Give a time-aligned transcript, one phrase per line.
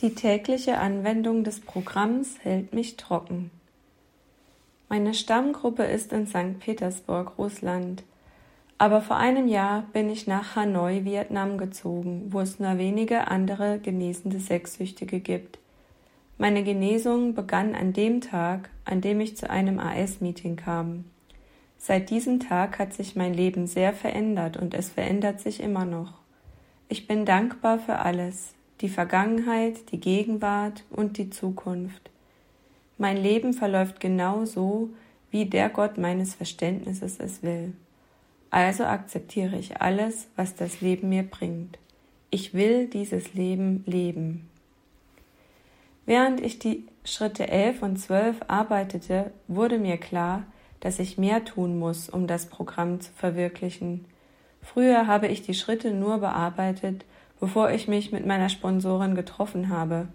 [0.00, 3.50] Die tägliche Anwendung des Programms hält mich trocken.
[4.90, 6.58] Meine Stammgruppe ist in St.
[6.60, 8.02] Petersburg, Russland.
[8.76, 13.78] Aber vor einem Jahr bin ich nach Hanoi, Vietnam gezogen, wo es nur wenige andere
[13.78, 15.58] genesende Sexsüchtige gibt.
[16.36, 21.06] Meine Genesung begann an dem Tag, an dem ich zu einem AS-Meeting kam.
[21.78, 26.12] Seit diesem Tag hat sich mein Leben sehr verändert und es verändert sich immer noch.
[26.90, 32.10] Ich bin dankbar für alles, die Vergangenheit, die Gegenwart und die Zukunft.
[32.98, 34.90] Mein Leben verläuft genau so,
[35.30, 37.72] wie der Gott meines Verständnisses es will.
[38.50, 41.78] Also akzeptiere ich alles, was das Leben mir bringt.
[42.30, 44.48] Ich will dieses Leben leben.
[46.06, 50.44] Während ich die Schritte 11 und 12 arbeitete, wurde mir klar,
[50.80, 54.04] dass ich mehr tun muss, um das Programm zu verwirklichen.
[54.62, 57.04] Früher habe ich die Schritte nur bearbeitet,
[57.40, 60.08] bevor ich mich mit meiner Sponsorin getroffen habe.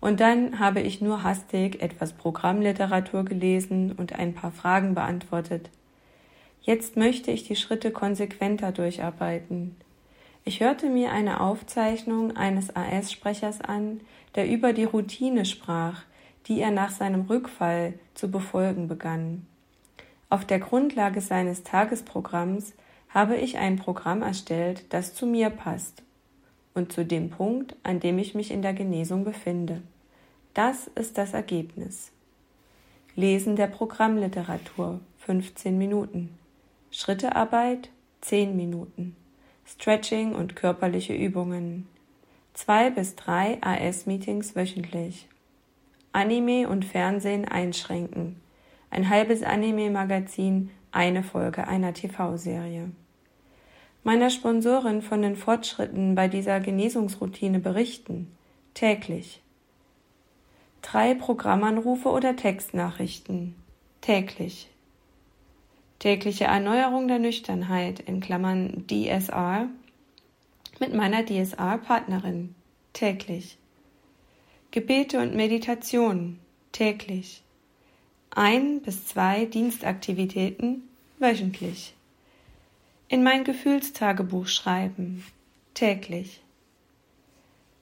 [0.00, 5.70] Und dann habe ich nur hastig etwas Programmliteratur gelesen und ein paar Fragen beantwortet.
[6.62, 9.74] Jetzt möchte ich die Schritte konsequenter durcharbeiten.
[10.44, 14.00] Ich hörte mir eine Aufzeichnung eines AS-Sprechers an,
[14.34, 16.02] der über die Routine sprach,
[16.46, 19.46] die er nach seinem Rückfall zu befolgen begann.
[20.30, 22.74] Auf der Grundlage seines Tagesprogramms
[23.08, 26.02] habe ich ein Programm erstellt, das zu mir passt
[26.78, 29.82] und zu dem Punkt, an dem ich mich in der Genesung befinde.
[30.54, 32.12] Das ist das Ergebnis.
[33.14, 36.38] Lesen der Programmliteratur 15 Minuten.
[36.90, 37.90] Schrittearbeit
[38.22, 39.14] 10 Minuten.
[39.66, 41.86] Stretching und körperliche Übungen.
[42.54, 45.28] Zwei bis drei AS-Meetings wöchentlich.
[46.12, 48.40] Anime und Fernsehen einschränken.
[48.90, 52.90] Ein halbes Anime-Magazin, eine Folge einer TV-Serie.
[54.04, 58.30] Meiner Sponsorin von den Fortschritten bei dieser Genesungsroutine berichten.
[58.74, 59.42] Täglich.
[60.82, 63.54] Drei Programmanrufe oder Textnachrichten.
[64.00, 64.70] Täglich
[65.98, 69.68] tägliche Erneuerung der Nüchternheit in Klammern DSR
[70.78, 72.54] mit meiner DSR-Partnerin
[72.92, 73.58] täglich.
[74.70, 76.38] Gebete und Meditation
[76.72, 77.42] täglich.
[78.30, 80.82] Ein bis zwei Dienstaktivitäten
[81.18, 81.94] wöchentlich.
[83.10, 85.24] In mein Gefühlstagebuch schreiben
[85.72, 86.42] täglich.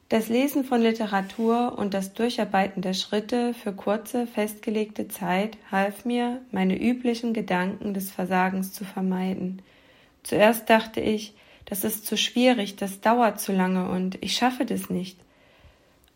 [0.09, 6.43] Das Lesen von Literatur und das Durcharbeiten der Schritte für kurze, festgelegte Zeit half mir,
[6.53, 9.63] meine üblichen Gedanken des Versagens zu vermeiden.
[10.23, 14.91] Zuerst dachte ich, das ist zu schwierig, das dauert zu lange und ich schaffe das
[14.91, 15.19] nicht.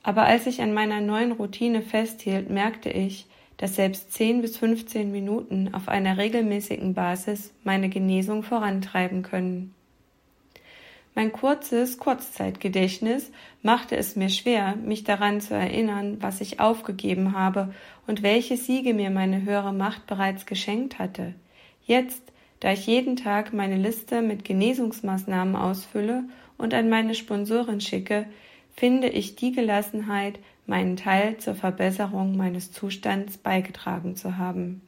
[0.05, 3.27] Aber als ich an meiner neuen Routine festhielt, merkte ich,
[3.61, 9.75] dass selbst 10 bis 15 Minuten auf einer regelmäßigen Basis meine Genesung vorantreiben können.
[11.15, 13.31] Mein kurzes Kurzzeitgedächtnis
[13.63, 17.75] machte es mir schwer, mich daran zu erinnern, was ich aufgegeben habe
[18.07, 21.35] und welche Siege mir meine höhere Macht bereits geschenkt hatte.
[21.85, 22.23] Jetzt,
[22.61, 26.25] da ich jeden Tag meine Liste mit Genesungsmaßnahmen ausfülle
[26.57, 28.25] und an meine Sponsorin schicke,
[28.81, 34.81] finde ich die Gelassenheit, meinen Teil zur Verbesserung meines Zustands beigetragen zu haben.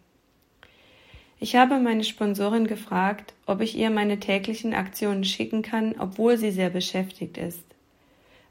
[1.38, 6.52] Ich habe meine Sponsorin gefragt, ob ich ihr meine täglichen Aktionen schicken kann, obwohl sie
[6.52, 7.66] sehr beschäftigt ist.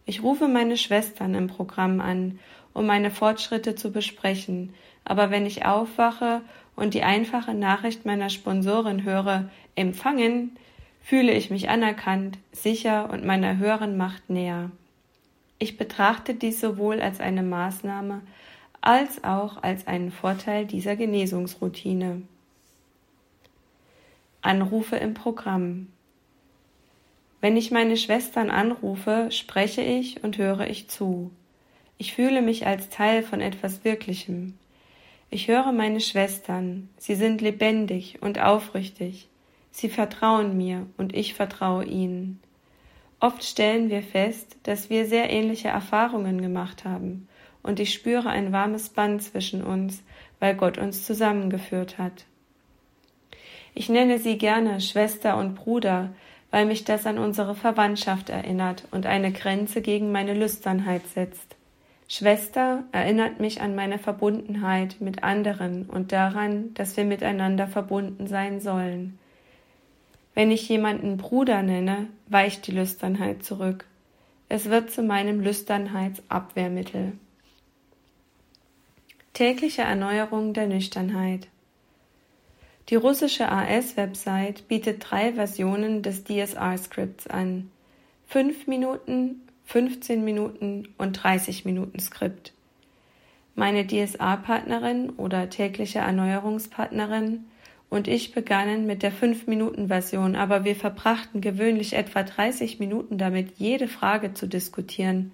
[0.06, 2.38] Ich rufe meine Schwestern im Programm an,
[2.74, 4.76] um meine Fortschritte zu besprechen,
[5.06, 6.42] aber wenn ich aufwache
[6.76, 10.56] und die einfache Nachricht meiner Sponsorin höre, empfangen,
[11.02, 14.70] fühle ich mich anerkannt, sicher und meiner höheren Macht näher.
[15.62, 18.22] Ich betrachte dies sowohl als eine Maßnahme
[18.82, 22.24] als auch als einen Vorteil dieser Genesungsroutine.
[24.42, 25.90] Anrufe im Programm.
[27.42, 31.30] Wenn ich meine Schwestern anrufe, spreche ich und höre ich zu.
[32.00, 34.58] Ich fühle mich als Teil von etwas Wirklichem.
[35.30, 39.30] Ich höre meine Schwestern, sie sind lebendig und aufrichtig.
[39.70, 42.40] Sie vertrauen mir und ich vertraue ihnen.
[43.22, 47.28] Oft stellen wir fest, dass wir sehr ähnliche Erfahrungen gemacht haben,
[47.62, 50.02] und ich spüre ein warmes Band zwischen uns,
[50.40, 52.26] weil Gott uns zusammengeführt hat.
[53.76, 56.10] Ich nenne sie gerne Schwester und Bruder,
[56.50, 61.56] weil mich das an unsere Verwandtschaft erinnert und eine Grenze gegen meine Lüsternheit setzt.
[62.08, 68.60] Schwester erinnert mich an meine Verbundenheit mit anderen und daran, dass wir miteinander verbunden sein
[68.60, 69.20] sollen.
[70.34, 73.86] Wenn ich jemanden Bruder nenne, weicht die Lüsternheit zurück.
[74.48, 77.14] Es wird zu meinem Lüsternheitsabwehrmittel.
[79.34, 81.48] Tägliche Erneuerung der Nüchternheit.
[82.90, 87.72] Die russische AS-Website bietet drei Versionen des DSR-Skripts an.
[88.28, 92.54] Fünf Minuten, 15 Minuten und 30 Minuten Skript.
[93.56, 97.46] Meine DSA-Partnerin oder tägliche Erneuerungspartnerin
[97.92, 103.90] und ich begannen mit der 5-Minuten-Version, aber wir verbrachten gewöhnlich etwa 30 Minuten damit, jede
[103.90, 105.34] Frage zu diskutieren.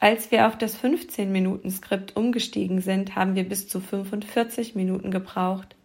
[0.00, 5.76] Als wir auf das 15-Minuten-Skript umgestiegen sind, haben wir bis zu 45 Minuten gebraucht.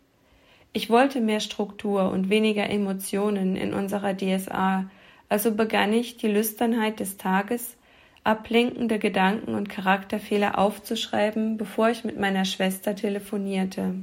[0.72, 4.90] Ich wollte mehr Struktur und weniger Emotionen in unserer DSA,
[5.28, 7.76] also begann ich, die Lüsternheit des Tages,
[8.24, 13.96] ablenkende Gedanken und Charakterfehler aufzuschreiben, bevor ich mit meiner Schwester telefonierte.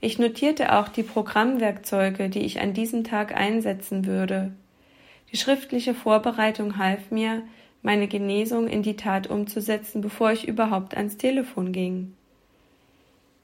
[0.00, 4.52] Ich notierte auch die Programmwerkzeuge, die ich an diesem Tag einsetzen würde.
[5.32, 7.42] Die schriftliche Vorbereitung half mir,
[7.82, 12.14] meine Genesung in die Tat umzusetzen, bevor ich überhaupt ans Telefon ging.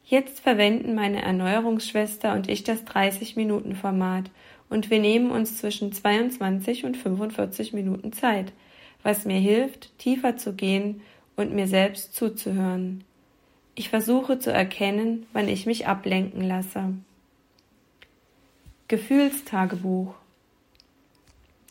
[0.04, 4.30] Jetzt verwenden meine Erneuerungsschwester und ich das 30-Minuten-Format
[4.68, 8.52] und wir nehmen uns zwischen 22 und 45 Minuten Zeit,
[9.02, 11.00] was mir hilft, tiefer zu gehen
[11.36, 13.04] und mir selbst zuzuhören.
[13.74, 16.94] Ich versuche zu erkennen, wann ich mich ablenken lasse.
[18.86, 20.14] Gefühlstagebuch.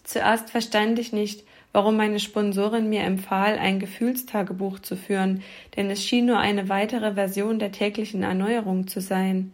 [0.04, 5.44] Zuerst verstand ich nicht, warum meine Sponsorin mir empfahl, ein Gefühlstagebuch zu führen,
[5.76, 9.54] denn es schien nur eine weitere Version der täglichen Erneuerung zu sein.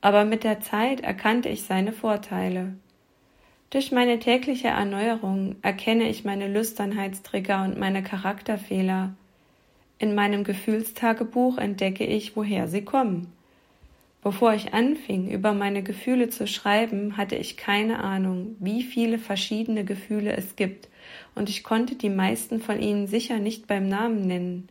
[0.00, 2.74] Aber mit der Zeit erkannte ich seine Vorteile.
[3.70, 9.14] Durch meine tägliche Erneuerung erkenne ich meine Lüsternheitstrigger und meine Charakterfehler.
[9.98, 13.32] In meinem Gefühlstagebuch entdecke ich, woher sie kommen.
[14.22, 19.84] Bevor ich anfing, über meine Gefühle zu schreiben, hatte ich keine Ahnung, wie viele verschiedene
[19.84, 20.88] Gefühle es gibt,
[21.34, 24.68] und ich konnte die meisten von ihnen sicher nicht beim Namen nennen.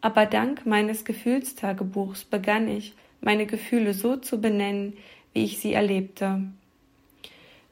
[0.00, 4.94] Aber dank meines Gefühlstagebuchs begann ich, meine Gefühle so zu benennen,
[5.32, 6.42] wie ich sie erlebte.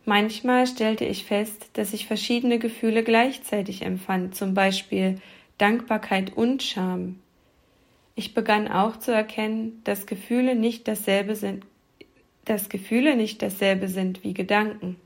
[0.07, 5.21] Manchmal stellte ich fest, dass ich verschiedene Gefühle gleichzeitig empfand, zum Beispiel
[5.61, 7.21] Dankbarkeit und Scham.
[8.15, 11.65] Ich begann auch zu erkennen, dass Gefühle nicht dasselbe sind,
[12.47, 14.97] dass Gefühle nicht dasselbe sind wie Gedanken.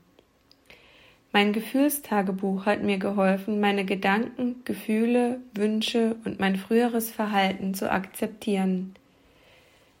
[1.33, 8.95] Mein Gefühlstagebuch hat mir geholfen, meine Gedanken, Gefühle, Wünsche und mein früheres Verhalten zu akzeptieren.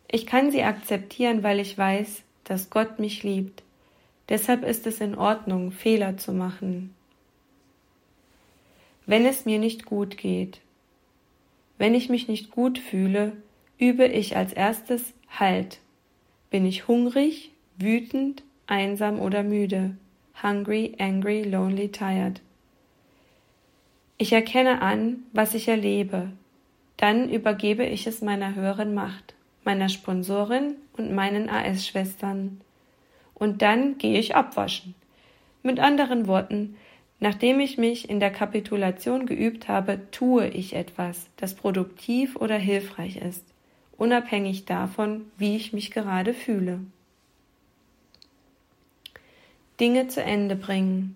[0.09, 3.63] Ich kann sie akzeptieren, weil ich weiß, dass Gott mich liebt.
[4.29, 6.95] Deshalb ist es in Ordnung, Fehler zu machen.
[9.05, 10.61] Wenn es mir nicht gut geht,
[11.77, 13.33] wenn ich mich nicht gut fühle,
[13.77, 15.79] übe ich als erstes Halt.
[16.49, 19.97] Bin ich hungrig, wütend, einsam oder müde?
[20.41, 22.41] Hungry, angry, lonely, tired.
[24.17, 26.31] Ich erkenne an, was ich erlebe.
[26.97, 29.35] Dann übergebe ich es meiner höheren Macht,
[29.65, 32.61] meiner Sponsorin und meinen AS-Schwestern.
[33.33, 34.95] Und dann gehe ich abwaschen.
[35.63, 36.77] Mit anderen Worten,
[37.19, 43.17] Nachdem ich mich in der Kapitulation geübt habe, tue ich etwas, das produktiv oder hilfreich
[43.17, 43.45] ist,
[43.97, 46.81] unabhängig davon, wie ich mich gerade fühle.
[49.79, 51.15] Dinge zu Ende bringen.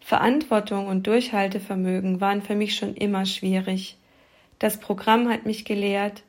[0.00, 3.96] Verantwortung und Durchhaltevermögen waren für mich schon immer schwierig.
[4.58, 6.22] Das Programm hat mich gelehrt,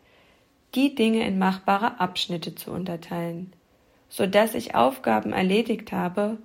[0.75, 3.51] die Dinge in machbare Abschnitte zu unterteilen,
[4.09, 6.37] so dass ich Aufgaben erledigt habe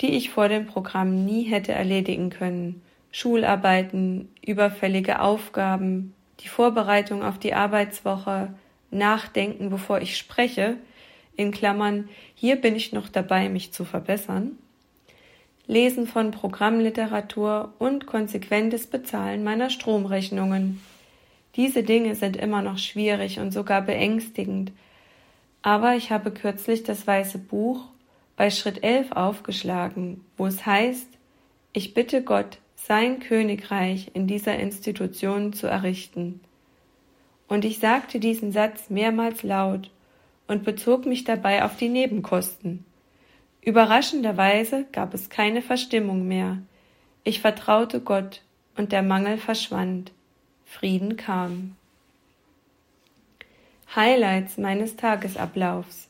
[0.00, 2.82] die ich vor dem Programm nie hätte erledigen können.
[3.10, 8.54] Schularbeiten, überfällige Aufgaben, die Vorbereitung auf die Arbeitswoche,
[8.90, 10.76] Nachdenken, bevor ich spreche,
[11.36, 14.58] in Klammern, hier bin ich noch dabei, mich zu verbessern,
[15.66, 20.80] Lesen von Programmliteratur und konsequentes Bezahlen meiner Stromrechnungen.
[21.56, 24.72] Diese Dinge sind immer noch schwierig und sogar beängstigend,
[25.60, 27.84] aber ich habe kürzlich das weiße Buch
[28.38, 31.08] bei Schritt 11 aufgeschlagen, wo es heißt,
[31.72, 36.40] ich bitte Gott, sein Königreich in dieser Institution zu errichten.
[37.48, 39.90] Und ich sagte diesen Satz mehrmals laut
[40.46, 42.84] und bezog mich dabei auf die Nebenkosten.
[43.60, 46.58] Überraschenderweise gab es keine Verstimmung mehr.
[47.24, 48.42] Ich vertraute Gott
[48.76, 50.12] und der Mangel verschwand.
[50.64, 51.74] Frieden kam.
[53.96, 56.07] Highlights meines Tagesablaufs.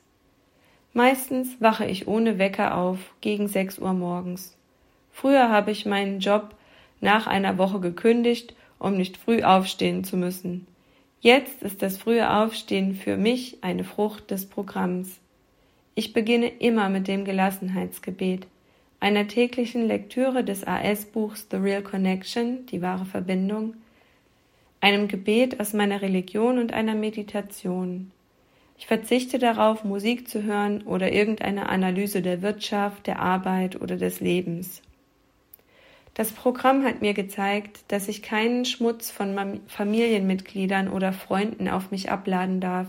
[0.99, 4.57] Meistens wache ich ohne Wecker auf, gegen sechs Uhr morgens.
[5.13, 6.57] Früher habe ich meinen Job
[7.01, 10.67] nach einer Woche gekündigt, um nicht früh aufstehen zu müssen.
[11.21, 15.21] Jetzt ist das frühe Aufstehen für mich eine Frucht des Programms.
[15.95, 18.49] Ich beginne immer mit dem Gelassenheitsgebet,
[18.99, 23.75] einer täglichen Lektüre des AS-Buchs The Real Connection, die wahre Verbindung,
[24.81, 28.11] einem Gebet aus meiner Religion und einer Meditation.
[28.79, 34.21] Ich verzichte darauf, Musik zu hören oder irgendeine Analyse der Wirtschaft, der Arbeit oder des
[34.21, 34.83] Lebens.
[36.15, 42.11] Das Programm hat mir gezeigt, dass ich keinen Schmutz von Familienmitgliedern oder Freunden auf mich
[42.11, 42.87] abladen darf.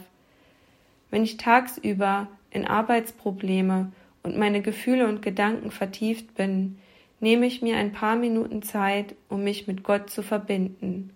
[1.10, 3.92] Wenn ich tagsüber in Arbeitsprobleme
[4.22, 6.78] und meine Gefühle und Gedanken vertieft bin,
[7.20, 11.16] nehme ich mir ein paar Minuten Zeit, um mich mit Gott zu verbinden,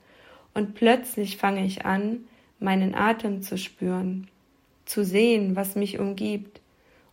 [0.56, 2.26] und plötzlich fange ich an,
[2.60, 4.28] meinen Atem zu spüren,
[4.86, 6.62] zu sehen, was mich umgibt,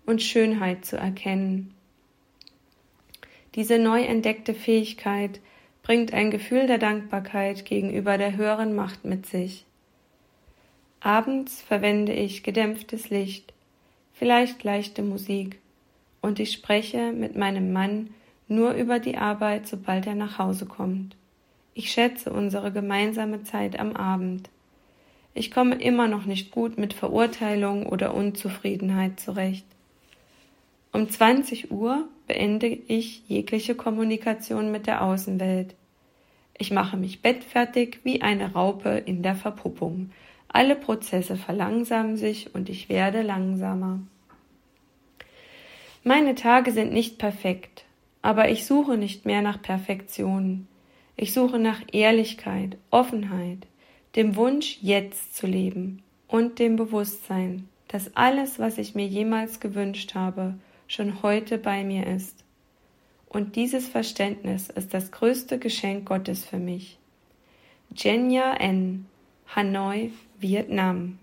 [0.06, 1.74] und Schönheit zu erkennen.
[3.54, 5.40] Diese neu entdeckte Fähigkeit
[5.82, 9.64] bringt ein Gefühl der Dankbarkeit gegenüber der höheren Macht mit sich.
[11.00, 13.52] Abends verwende ich gedämpftes Licht,
[14.12, 15.58] vielleicht leichte Musik,
[16.20, 18.10] und ich spreche mit meinem Mann
[18.48, 21.16] nur über die Arbeit, sobald er nach Hause kommt.
[21.72, 24.50] Ich schätze unsere gemeinsame Zeit am Abend.
[25.34, 29.66] Ich komme immer noch nicht gut mit Verurteilung oder Unzufriedenheit zurecht.
[30.92, 35.76] Um 20 Uhr beende ich jegliche Kommunikation mit der Außenwelt.
[36.58, 40.10] Ich mache mich bettfertig wie eine Raupe in der Verpuppung.
[40.48, 44.00] Alle Prozesse verlangsamen sich und ich werde langsamer.
[46.02, 47.84] Meine Tage sind nicht perfekt,
[48.20, 50.66] aber ich suche nicht mehr nach Perfektion.
[51.16, 53.66] Ich suche nach Ehrlichkeit, Offenheit,
[54.16, 60.14] dem Wunsch, jetzt zu leben und dem Bewusstsein, dass alles, was ich mir jemals gewünscht
[60.14, 60.54] habe,
[60.86, 62.44] schon heute bei mir ist.
[63.28, 66.98] Und dieses Verständnis ist das größte Geschenk Gottes für mich.
[67.94, 69.06] Jenya N.
[69.54, 71.18] Hanoi, Vietnam